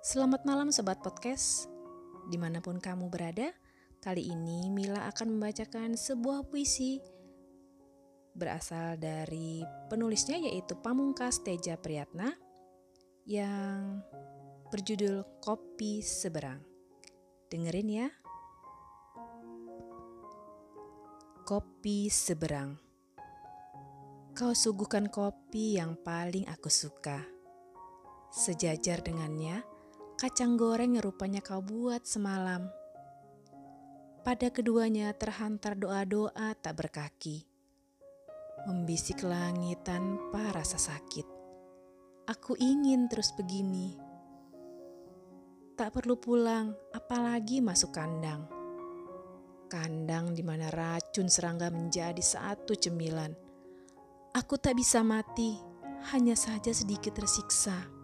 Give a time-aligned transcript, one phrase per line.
[0.00, 1.68] Selamat malam Sobat Podcast,
[2.32, 3.52] di mana pun kamu berada.
[4.00, 6.96] Kali ini Mila akan membacakan sebuah puisi
[8.32, 9.60] berasal dari
[9.92, 12.32] penulisnya yaitu Pamungkas Teja Priyatna
[13.28, 14.00] yang
[14.72, 16.64] berjudul Kopi Seberang.
[17.52, 18.08] Dengerin ya.
[21.44, 22.80] Kopi Seberang
[24.32, 27.20] Kau suguhkan kopi yang paling aku suka.
[28.32, 29.60] Sejajar dengannya,
[30.20, 32.68] kacang goreng yang rupanya kau buat semalam.
[34.20, 37.48] Pada keduanya terhantar doa-doa tak berkaki.
[38.68, 41.24] Membisik langit tanpa rasa sakit.
[42.28, 43.96] Aku ingin terus begini.
[45.80, 48.44] Tak perlu pulang, apalagi masuk kandang.
[49.72, 53.32] Kandang di mana racun serangga menjadi satu cemilan.
[54.36, 55.56] Aku tak bisa mati,
[56.12, 57.99] hanya saja sedikit tersiksa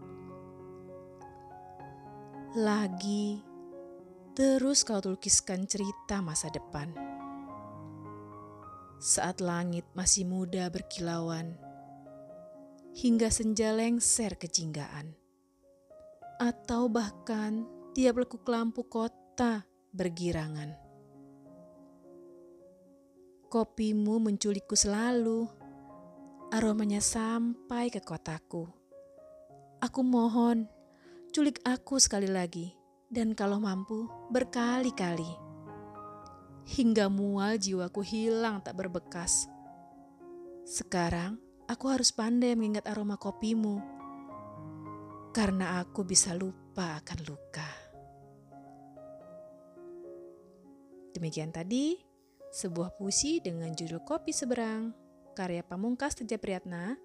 [2.57, 3.45] lagi,
[4.33, 6.89] terus kau lukiskan cerita masa depan.
[8.97, 11.61] Saat langit masih muda berkilauan,
[12.97, 15.13] hingga senja lengser kejinggaan,
[16.41, 20.73] atau bahkan tiap lekuk lampu kota bergirangan.
[23.53, 25.45] Kopimu menculikku selalu,
[26.57, 28.65] aromanya sampai ke kotaku.
[29.85, 30.73] Aku mohon,
[31.37, 32.73] Culik aku sekali lagi,
[33.13, 35.37] dan kalau mampu, berkali-kali.
[36.65, 39.45] Hingga mual jiwaku hilang tak berbekas.
[40.65, 41.37] Sekarang,
[41.69, 43.85] aku harus pandai mengingat aroma kopimu,
[45.37, 47.69] karena aku bisa lupa akan luka.
[51.13, 52.01] Demikian tadi,
[52.49, 54.97] sebuah puisi dengan judul Kopi Seberang,
[55.37, 56.97] karya Pamungkas Teja Priyatna,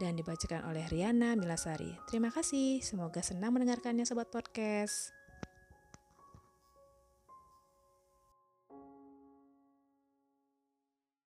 [0.00, 1.92] dan dibacakan oleh Riana Milasari.
[2.08, 5.19] Terima kasih, semoga senang mendengarkannya Sobat Podcast.